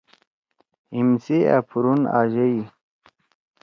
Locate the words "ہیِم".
0.93-1.09